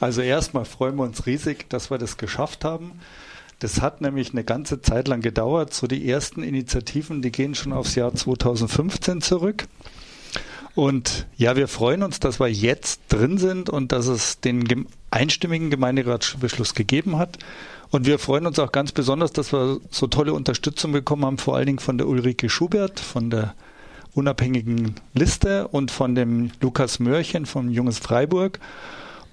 [0.00, 3.00] Also erstmal freuen wir uns riesig, dass wir das geschafft haben.
[3.58, 5.74] Das hat nämlich eine ganze Zeit lang gedauert.
[5.74, 9.66] So die ersten Initiativen, die gehen schon aufs Jahr 2015 zurück.
[10.76, 15.70] Und ja, wir freuen uns, dass wir jetzt drin sind und dass es den einstimmigen
[15.70, 17.38] Gemeinderatsbeschluss gegeben hat.
[17.90, 21.56] Und wir freuen uns auch ganz besonders, dass wir so tolle Unterstützung bekommen haben, vor
[21.56, 23.54] allen Dingen von der Ulrike Schubert, von der
[24.14, 28.60] unabhängigen Liste und von dem Lukas Mörchen vom Junges Freiburg.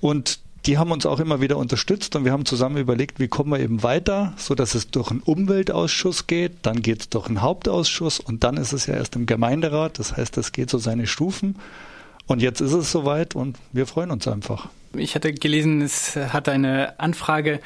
[0.01, 3.51] Und die haben uns auch immer wieder unterstützt und wir haben zusammen überlegt, wie kommen
[3.51, 7.41] wir eben weiter, so dass es durch einen Umweltausschuss geht, dann geht es durch einen
[7.41, 9.99] Hauptausschuss und dann ist es ja erst im Gemeinderat.
[9.99, 11.55] Das heißt, es geht so seine Stufen.
[12.27, 14.69] Und jetzt ist es soweit und wir freuen uns einfach.
[14.97, 17.59] Ich hatte gelesen, es hat eine Anfrage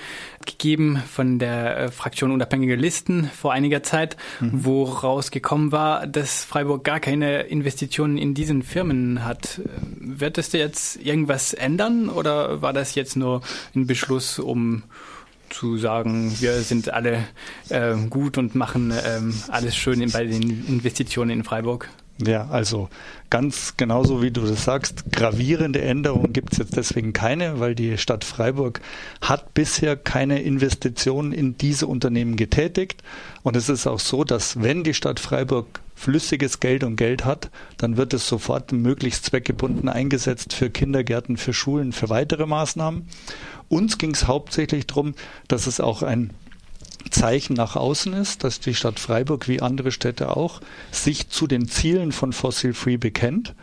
[0.46, 4.66] gegeben von der äh, Fraktion Unabhängige Listen vor einiger Zeit, mhm.
[4.66, 9.62] wo rausgekommen war, dass Freiburg gar keine Investitionen in diesen Firmen hat.
[10.00, 13.42] Wird es jetzt irgendwas ändern oder war das jetzt nur
[13.76, 14.84] ein Beschluss, um
[15.50, 17.28] zu sagen, wir sind alle
[17.70, 21.90] äh, gut und machen äh, alles schön bei den Investitionen in Freiburg?
[22.26, 22.90] Ja, also
[23.30, 27.98] ganz genauso wie du das sagst, gravierende Änderungen gibt es jetzt deswegen keine, weil die
[27.98, 28.82] Stadt Freiburg
[29.22, 33.04] hat bisher keine Investitionen in diese Unternehmen getätigt.
[33.42, 37.50] Und es ist auch so, dass wenn die Stadt Freiburg flüssiges Geld und Geld hat,
[37.78, 43.08] dann wird es sofort möglichst zweckgebunden eingesetzt für Kindergärten, für Schulen, für weitere Maßnahmen.
[43.70, 45.14] Uns ging es hauptsächlich darum,
[45.48, 46.32] dass es auch ein
[47.10, 50.62] Zeichen nach außen ist, dass die Stadt Freiburg wie andere Städte auch
[50.92, 53.56] sich zu den Zielen von Fossil Free bekennt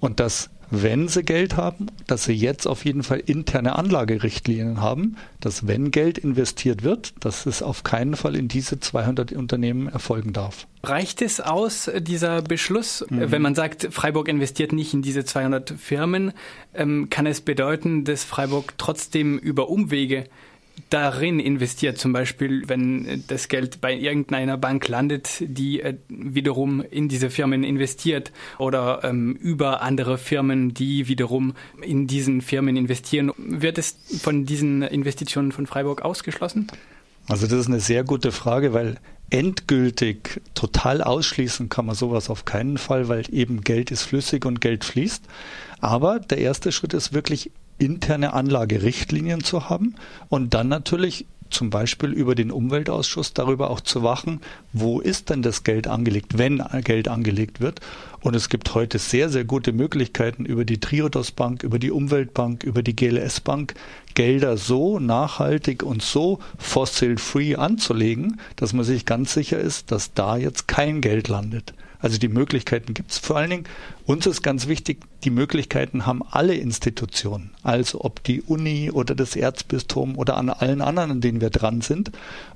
[0.00, 5.16] und dass wenn sie Geld haben, dass sie jetzt auf jeden Fall interne Anlagerichtlinien haben,
[5.40, 10.32] dass wenn Geld investiert wird, dass es auf keinen Fall in diese 200 Unternehmen erfolgen
[10.32, 10.66] darf.
[10.82, 13.30] Reicht es aus, dieser Beschluss, mhm.
[13.30, 16.32] wenn man sagt, Freiburg investiert nicht in diese 200 Firmen,
[16.74, 20.24] ähm, kann es bedeuten, dass Freiburg trotzdem über Umwege
[20.90, 27.08] darin investiert, zum Beispiel, wenn das Geld bei irgendeiner Bank landet, die äh, wiederum in
[27.08, 33.32] diese Firmen investiert oder ähm, über andere Firmen, die wiederum in diesen Firmen investieren.
[33.36, 36.68] Wird es von diesen Investitionen von Freiburg ausgeschlossen?
[37.28, 38.96] Also das ist eine sehr gute Frage, weil
[39.30, 44.60] endgültig total ausschließen kann man sowas auf keinen Fall, weil eben Geld ist flüssig und
[44.60, 45.24] Geld fließt.
[45.80, 49.94] Aber der erste Schritt ist wirklich interne Anlagerichtlinien zu haben
[50.28, 54.40] und dann natürlich zum Beispiel über den Umweltausschuss darüber auch zu wachen,
[54.72, 57.80] wo ist denn das Geld angelegt, wenn Geld angelegt wird.
[58.20, 62.64] Und es gibt heute sehr, sehr gute Möglichkeiten über die Triodos Bank, über die Umweltbank,
[62.64, 63.74] über die GLS Bank,
[64.14, 70.36] Gelder so nachhaltig und so fossil-free anzulegen, dass man sich ganz sicher ist, dass da
[70.36, 71.74] jetzt kein Geld landet.
[71.98, 73.18] Also die Möglichkeiten gibt es.
[73.18, 73.64] Vor allen Dingen,
[74.06, 77.50] uns ist ganz wichtig, die Möglichkeiten haben alle Institutionen.
[77.62, 81.80] Also ob die Uni oder das Erzbistum oder an allen anderen, an denen wir dran
[81.80, 82.10] sind,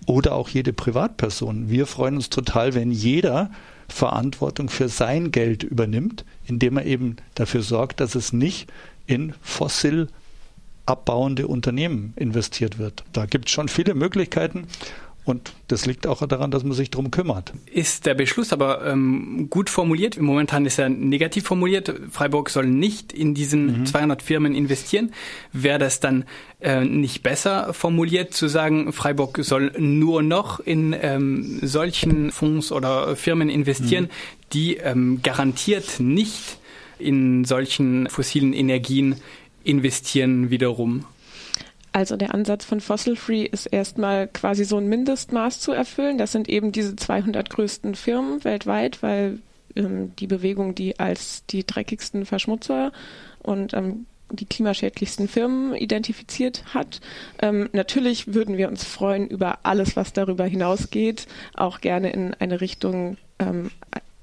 [0.06, 1.70] oder auch jede Privatperson.
[1.70, 3.50] Wir freuen uns total, wenn jeder
[3.88, 8.70] Verantwortung für sein Geld übernimmt, indem er eben dafür sorgt, dass es nicht
[9.06, 10.08] in fossil
[10.84, 13.04] abbauende Unternehmen investiert wird.
[13.12, 14.66] Da gibt es schon viele Möglichkeiten
[15.28, 17.52] und das liegt auch daran, dass man sich darum kümmert.
[17.70, 20.20] Ist der Beschluss aber ähm, gut formuliert?
[20.20, 21.92] Momentan ist er negativ formuliert.
[22.10, 23.86] Freiburg soll nicht in diesen mhm.
[23.86, 25.12] 200 Firmen investieren.
[25.52, 26.24] Wäre das dann
[26.60, 33.14] äh, nicht besser formuliert, zu sagen, Freiburg soll nur noch in ähm, solchen Fonds oder
[33.14, 34.48] Firmen investieren, mhm.
[34.52, 36.58] die ähm, garantiert nicht
[36.98, 39.16] in solchen fossilen Energien
[39.62, 41.04] investieren wiederum?
[41.98, 46.16] Also der Ansatz von Fossil Free ist erstmal quasi so ein Mindestmaß zu erfüllen.
[46.16, 49.40] Das sind eben diese 200 größten Firmen weltweit, weil
[49.74, 52.92] ähm, die Bewegung die als die dreckigsten Verschmutzer
[53.42, 57.00] und ähm, die klimaschädlichsten Firmen identifiziert hat.
[57.42, 62.60] Ähm, natürlich würden wir uns freuen über alles, was darüber hinausgeht, auch gerne in eine
[62.60, 63.72] Richtung ähm,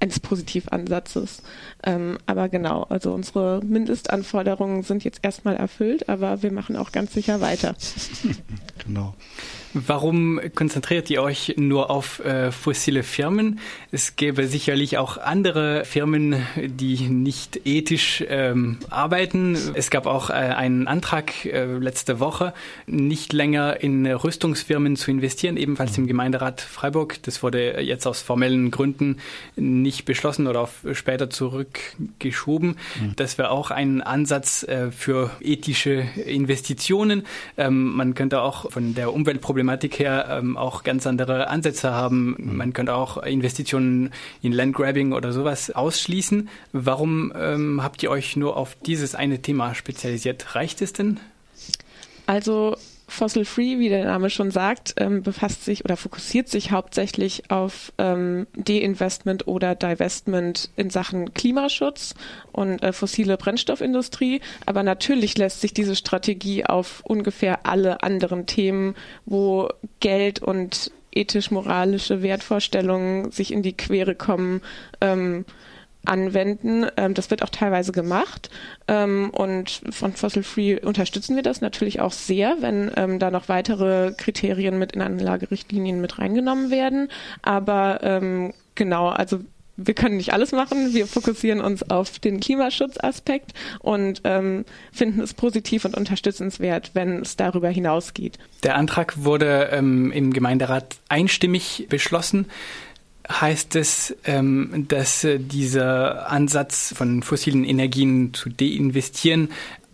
[0.06, 1.42] eines Positivansatzes.
[1.82, 7.12] Ähm, aber genau, also unsere Mindestanforderungen sind jetzt erstmal erfüllt, aber wir machen auch ganz
[7.12, 7.74] sicher weiter.
[8.86, 9.14] genau.
[9.78, 13.60] Warum konzentriert ihr euch nur auf äh, fossile Firmen?
[13.92, 19.54] Es gäbe sicherlich auch andere Firmen, die nicht ethisch ähm, arbeiten.
[19.74, 22.54] Es gab auch äh, einen Antrag äh, letzte Woche,
[22.86, 27.22] nicht länger in Rüstungsfirmen zu investieren, ebenfalls im Gemeinderat Freiburg.
[27.24, 29.18] Das wurde jetzt aus formellen Gründen
[29.56, 32.78] nicht beschlossen oder auf später zurückgeschoben.
[32.98, 33.12] Mhm.
[33.16, 37.26] Das wäre auch ein Ansatz äh, für ethische Investitionen.
[37.58, 42.36] Ähm, man könnte auch von der Umweltproblematik Problematik her ähm, auch ganz andere Ansätze haben.
[42.38, 42.56] Mhm.
[42.56, 46.48] Man könnte auch Investitionen in Landgrabbing oder sowas ausschließen.
[46.72, 50.54] Warum ähm, habt ihr euch nur auf dieses eine Thema spezialisiert?
[50.54, 51.18] Reicht es denn?
[52.26, 52.76] Also
[53.08, 57.92] Fossil Free, wie der Name schon sagt, ähm, befasst sich oder fokussiert sich hauptsächlich auf
[57.98, 62.14] ähm, Deinvestment oder Divestment in Sachen Klimaschutz
[62.52, 64.40] und äh, fossile Brennstoffindustrie.
[64.66, 69.68] Aber natürlich lässt sich diese Strategie auf ungefähr alle anderen Themen, wo
[70.00, 74.60] Geld und ethisch-moralische Wertvorstellungen sich in die Quere kommen,
[75.00, 75.44] ähm,
[76.06, 76.86] anwenden.
[76.96, 78.50] Ähm, das wird auch teilweise gemacht.
[78.88, 83.48] Ähm, und von Fossil Free unterstützen wir das natürlich auch sehr, wenn ähm, da noch
[83.48, 87.08] weitere Kriterien mit in Anlagerichtlinien mit reingenommen werden.
[87.42, 89.40] Aber ähm, genau, also
[89.76, 90.94] wir können nicht alles machen.
[90.94, 97.36] Wir fokussieren uns auf den Klimaschutzaspekt und ähm, finden es positiv und unterstützenswert, wenn es
[97.36, 98.38] darüber hinausgeht.
[98.62, 102.46] Der Antrag wurde ähm, im Gemeinderat einstimmig beschlossen
[103.28, 109.50] heißt es, ähm, dass äh, dieser Ansatz von fossilen Energien zu deinvestieren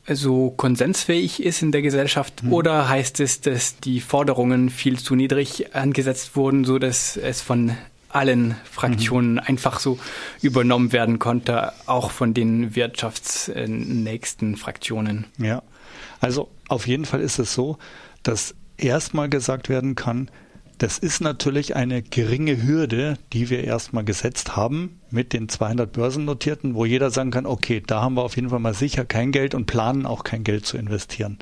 [0.08, 2.52] so konsensfähig ist in der Gesellschaft mhm.
[2.52, 7.76] oder heißt es, dass die Forderungen viel zu niedrig angesetzt wurden, so dass es von
[8.08, 9.38] allen Fraktionen mhm.
[9.38, 9.98] einfach so
[10.42, 15.26] übernommen werden konnte, auch von den wirtschaftsnächsten Fraktionen?
[15.38, 15.62] Ja,
[16.20, 17.78] also auf jeden Fall ist es so,
[18.22, 20.30] dass erstmal gesagt werden kann,
[20.82, 26.74] das ist natürlich eine geringe Hürde, die wir erstmal gesetzt haben mit den 200 Börsennotierten,
[26.74, 29.54] wo jeder sagen kann, okay, da haben wir auf jeden Fall mal sicher kein Geld
[29.54, 31.38] und planen auch kein Geld zu investieren.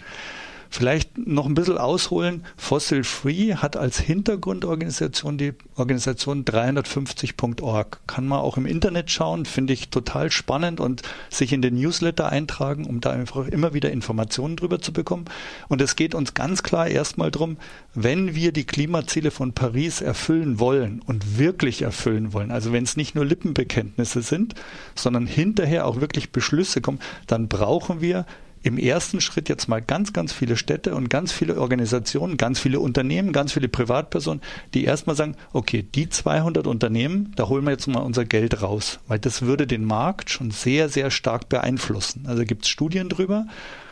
[0.73, 2.45] Vielleicht noch ein bisschen ausholen.
[2.57, 8.01] Fossil Free hat als Hintergrundorganisation die Organisation 350.org.
[8.07, 12.29] Kann man auch im Internet schauen, finde ich total spannend und sich in den Newsletter
[12.29, 15.25] eintragen, um da einfach immer wieder Informationen drüber zu bekommen.
[15.69, 17.57] Und es geht uns ganz klar erstmal darum,
[17.95, 22.97] wenn wir die Klimaziele von Paris erfüllen wollen und wirklich erfüllen wollen, also wenn es
[22.97, 24.55] nicht nur Lippenbekenntnisse sind,
[24.95, 28.25] sondern hinterher auch wirklich Beschlüsse kommen, dann brauchen wir
[28.63, 32.81] im ersten Schritt jetzt mal ganz, ganz viele Städte und ganz viele Organisationen, ganz viele
[32.81, 34.43] Unternehmen, ganz viele Privatpersonen,
[34.75, 39.01] die erstmal sagen, okay, die 200 Unternehmen, da holen wir jetzt mal unser Geld raus,
[39.09, 42.27] weil das würde den Markt schon sehr, sehr stark beeinflussen.
[42.27, 43.47] Also gibt es Studien drüber,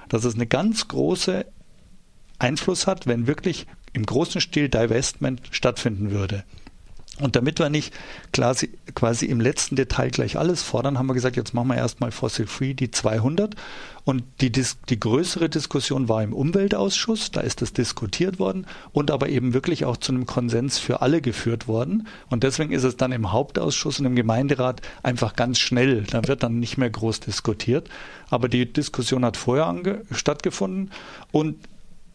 [0.08, 1.46] dass es eine ganz große
[2.38, 6.44] Einfluss hat, wenn wirklich im großen Stil Divestment stattfinden würde.
[7.20, 7.92] Und damit wir nicht
[8.32, 12.12] quasi, quasi im letzten Detail gleich alles fordern, haben wir gesagt, jetzt machen wir erstmal
[12.12, 13.54] Fossil Free die 200.
[14.04, 19.28] Und die, die größere Diskussion war im Umweltausschuss, da ist das diskutiert worden und aber
[19.28, 22.06] eben wirklich auch zu einem Konsens für alle geführt worden.
[22.30, 26.04] Und deswegen ist es dann im Hauptausschuss und im Gemeinderat einfach ganz schnell.
[26.04, 27.90] Da wird dann nicht mehr groß diskutiert.
[28.30, 29.68] Aber die Diskussion hat vorher
[30.10, 30.90] stattgefunden
[31.30, 31.56] und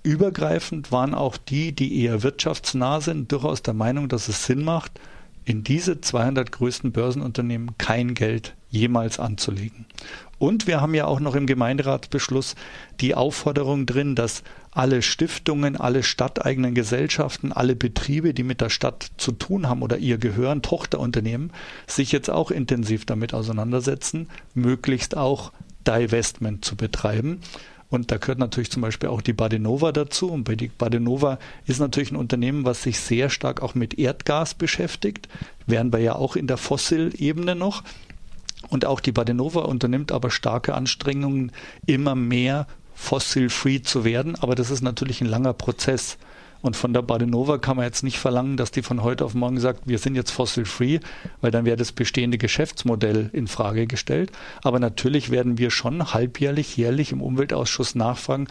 [0.04, 5.00] Übergreifend waren auch die, die eher wirtschaftsnah sind, durchaus der Meinung, dass es Sinn macht,
[5.46, 9.86] in diese 200 größten Börsenunternehmen kein Geld jemals anzulegen.
[10.40, 12.56] Und wir haben ja auch noch im Gemeinderatsbeschluss
[13.00, 19.12] die Aufforderung drin, dass alle Stiftungen, alle stadteigenen Gesellschaften, alle Betriebe, die mit der Stadt
[19.18, 21.52] zu tun haben oder ihr gehören, Tochterunternehmen,
[21.88, 25.54] sich jetzt auch intensiv damit auseinandersetzen, möglichst auch
[25.88, 27.40] Divestment zu betreiben.
[27.94, 30.32] Und da gehört natürlich zum Beispiel auch die Badenova dazu.
[30.32, 31.38] Und bei die Badenova
[31.68, 35.30] ist natürlich ein Unternehmen, was sich sehr stark auch mit Erdgas beschäftigt.
[35.68, 37.84] Wären wir ja auch in der Fossil-Ebene noch.
[38.70, 41.52] Und auch die Badenova unternimmt aber starke Anstrengungen,
[41.86, 44.38] immer mehr fossil-free zu werden.
[44.38, 46.18] Aber das ist natürlich ein langer Prozess.
[46.64, 49.60] Und von der Badenova kann man jetzt nicht verlangen, dass die von heute auf morgen
[49.60, 51.02] sagt, wir sind jetzt fossil-free,
[51.42, 54.32] weil dann wäre das bestehende Geschäftsmodell in Frage gestellt.
[54.64, 58.48] Aber natürlich werden wir schon halbjährlich, jährlich im Umweltausschuss nachfragen,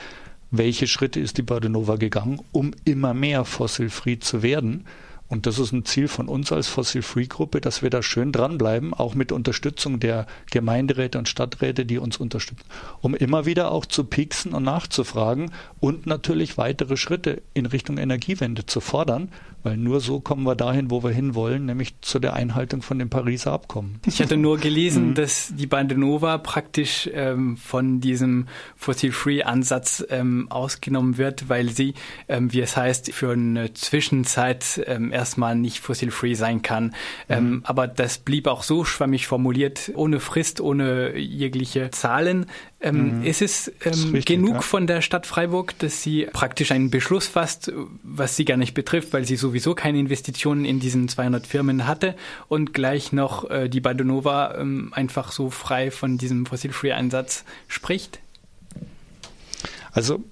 [0.50, 4.84] welche Schritte ist die Badenova gegangen, um immer mehr fossil-free zu werden.
[5.32, 9.14] Und das ist ein Ziel von uns als Fossil-Free-Gruppe, dass wir da schön dranbleiben, auch
[9.14, 12.66] mit Unterstützung der Gemeinderäte und Stadträte, die uns unterstützen,
[13.00, 18.66] um immer wieder auch zu pieksen und nachzufragen und natürlich weitere Schritte in Richtung Energiewende
[18.66, 19.30] zu fordern,
[19.62, 23.10] weil nur so kommen wir dahin, wo wir hinwollen, nämlich zu der Einhaltung von dem
[23.10, 24.00] Pariser Abkommen.
[24.06, 25.14] Ich hatte nur gelesen, mhm.
[25.14, 31.94] dass die Bandenova praktisch ähm, von diesem Fossil-Free-Ansatz ähm, ausgenommen wird, weil sie,
[32.28, 36.94] ähm, wie es heißt, für eine Zwischenzeit ähm, erstmal nicht fossil-free sein kann.
[37.28, 37.60] Ähm, mhm.
[37.64, 42.46] aber das blieb auch so schwammig formuliert, ohne Frist, ohne jegliche Zahlen.
[42.80, 43.24] Ähm, mhm.
[43.24, 44.60] Ist es ähm, ist richtig, genug ja.
[44.60, 49.12] von der Stadt Freiburg, dass sie praktisch einen Beschluss fasst, was sie gar nicht betrifft,
[49.12, 52.16] weil sie sowieso keine Investitionen in diesen 200 Firmen hatte
[52.48, 58.18] und gleich noch äh, die Badonova ähm, einfach so frei von diesem Fossil-Free-Einsatz spricht?
[59.92, 60.24] Also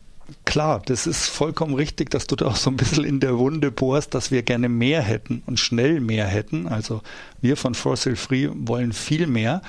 [0.50, 3.71] klar, das ist vollkommen richtig, dass du da auch so ein bisschen in der Wunde
[3.71, 6.66] bohrst, dass wir gerne mehr hätten und schnell mehr hätten.
[6.66, 7.02] Also
[7.40, 9.62] wir von Fossil Free wollen viel mehr.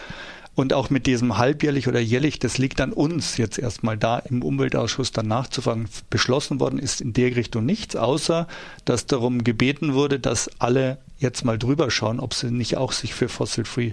[0.55, 4.41] Und auch mit diesem halbjährlich oder jährlich, das liegt an uns jetzt erstmal da im
[4.41, 5.87] Umweltausschuss dann nachzufragen.
[6.09, 8.47] Beschlossen worden ist in der Richtung nichts, außer
[8.83, 13.13] dass darum gebeten wurde, dass alle jetzt mal drüber schauen, ob sie nicht auch sich
[13.13, 13.91] für Fossil Free,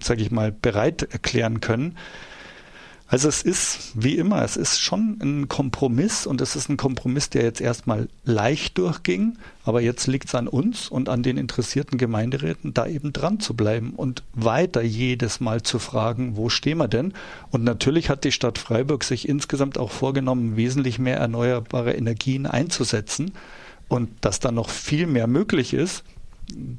[0.00, 1.96] sage ich mal, bereit erklären können.
[3.10, 7.30] Also es ist, wie immer, es ist schon ein Kompromiss und es ist ein Kompromiss,
[7.30, 11.96] der jetzt erstmal leicht durchging, aber jetzt liegt es an uns und an den interessierten
[11.96, 16.88] Gemeinderäten, da eben dran zu bleiben und weiter jedes Mal zu fragen, wo stehen wir
[16.88, 17.14] denn?
[17.50, 23.32] Und natürlich hat die Stadt Freiburg sich insgesamt auch vorgenommen, wesentlich mehr erneuerbare Energien einzusetzen
[23.88, 26.04] und dass da noch viel mehr möglich ist,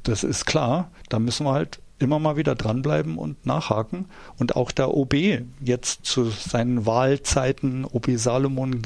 [0.04, 4.06] das ist klar, da müssen wir halt immer mal wieder dranbleiben und nachhaken.
[4.38, 5.14] Und auch der OB
[5.62, 8.82] jetzt zu seinen Wahlzeiten, OB Salomon,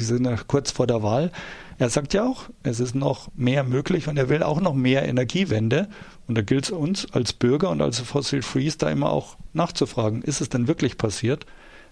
[0.46, 1.30] kurz vor der Wahl,
[1.78, 5.08] er sagt ja auch, es ist noch mehr möglich und er will auch noch mehr
[5.08, 5.88] Energiewende.
[6.26, 10.22] Und da gilt es uns als Bürger und als Fossil Freeze da immer auch nachzufragen,
[10.22, 11.46] ist es denn wirklich passiert,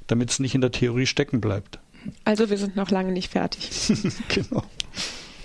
[0.07, 1.79] damit es nicht in der Theorie stecken bleibt.
[2.25, 3.71] Also wir sind noch lange nicht fertig.
[4.29, 4.65] genau.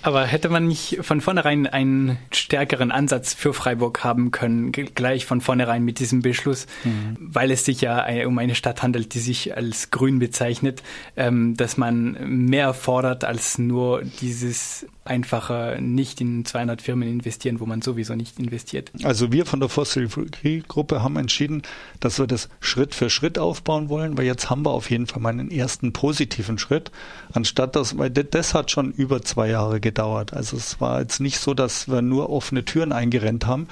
[0.08, 5.42] Aber hätte man nicht von vornherein einen stärkeren Ansatz für Freiburg haben können, gleich von
[5.42, 7.14] vornherein mit diesem Beschluss, mhm.
[7.20, 10.82] weil es sich ja um eine Stadt handelt, die sich als grün bezeichnet,
[11.14, 17.66] ähm, dass man mehr fordert als nur dieses einfacher nicht in 200 Firmen investieren, wo
[17.66, 18.92] man sowieso nicht investiert.
[19.02, 21.62] Also wir von der Fossil Free Gruppe haben entschieden,
[22.00, 25.20] dass wir das Schritt für Schritt aufbauen wollen, weil jetzt haben wir auf jeden Fall
[25.20, 26.90] mal einen ersten positiven Schritt,
[27.32, 30.32] anstatt dass, weil das hat schon über zwei Jahre gedauert.
[30.32, 33.68] Also es war jetzt nicht so, dass wir nur offene Türen eingerennt haben,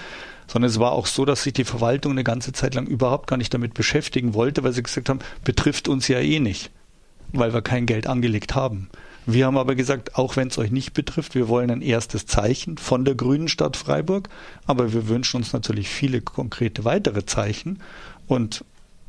[0.47, 3.37] sondern es war auch so, dass sich die Verwaltung eine ganze Zeit lang überhaupt gar
[3.37, 6.71] nicht damit beschäftigen wollte, weil sie gesagt haben, betrifft uns ja eh nicht,
[7.33, 8.89] weil wir kein Geld angelegt haben.
[9.27, 12.79] Wir haben aber gesagt, auch wenn es euch nicht betrifft, wir wollen ein erstes Zeichen
[12.79, 14.29] von der Grünen Stadt Freiburg,
[14.67, 17.81] aber wir wünschen uns natürlich viele konkrete weitere Zeichen.
[18.29, 18.65] Und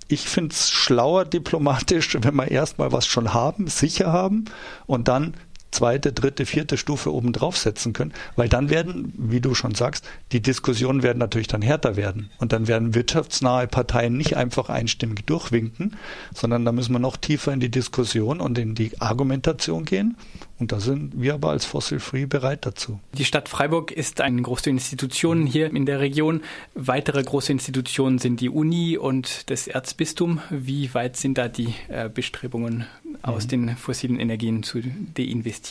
[0.08, 4.46] ich finde es schlauer diplomatisch, wenn wir erstmal was schon haben, sicher haben
[4.88, 5.36] und dann
[5.78, 10.42] zweite, dritte, vierte Stufe oben draufsetzen können, weil dann werden, wie du schon sagst, die
[10.42, 15.96] Diskussionen werden natürlich dann härter werden und dann werden wirtschaftsnahe Parteien nicht einfach einstimmig durchwinken,
[16.34, 20.18] sondern da müssen wir noch tiefer in die Diskussion und in die Argumentation gehen
[20.60, 23.00] und da sind wir aber als Fossil Free bereit dazu.
[23.14, 26.42] Die Stadt Freiburg ist eine große Institution hier in der Region.
[26.74, 30.42] Weitere große Institutionen sind die Uni und das Erzbistum.
[30.50, 32.88] Wie weit sind da die äh, Bestrebungen,
[33.22, 33.50] aus mhm.
[33.50, 35.67] den fossilen Energien zu deinvestieren?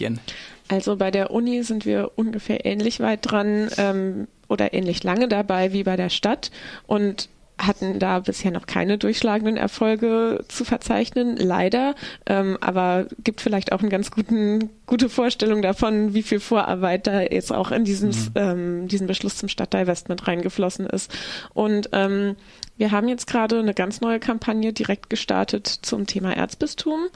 [0.68, 5.72] Also bei der Uni sind wir ungefähr ähnlich weit dran ähm, oder ähnlich lange dabei
[5.72, 6.50] wie bei der Stadt.
[6.86, 11.94] Und hatten da bisher noch keine durchschlagenden Erfolge zu verzeichnen, leider.
[12.26, 17.20] Ähm, aber gibt vielleicht auch eine ganz guten, gute Vorstellung davon, wie viel Vorarbeit da
[17.20, 18.32] jetzt auch in diesen, mhm.
[18.36, 21.12] ähm, diesen Beschluss zum Stadtdivestment reingeflossen ist.
[21.54, 22.36] Und ähm,
[22.76, 27.06] wir haben jetzt gerade eine ganz neue Kampagne direkt gestartet zum Thema Erzbistum.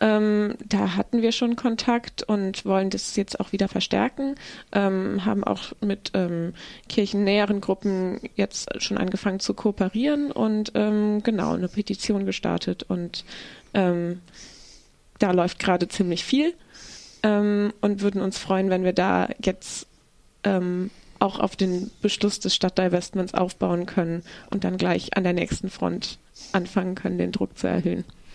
[0.00, 4.36] Ähm, da hatten wir schon Kontakt und wollen das jetzt auch wieder verstärken.
[4.72, 6.54] Ähm, haben auch mit ähm,
[6.88, 12.84] kirchennäheren Gruppen jetzt schon angefangen zu kooperieren und ähm, genau eine Petition gestartet.
[12.84, 13.24] Und
[13.74, 14.20] ähm,
[15.18, 16.54] da läuft gerade ziemlich viel
[17.22, 19.86] ähm, und würden uns freuen, wenn wir da jetzt
[21.18, 26.18] auch auf den Beschluss des Stadtdivestments aufbauen können und dann gleich an der nächsten Front
[26.52, 28.04] anfangen können, den Druck zu erhöhen.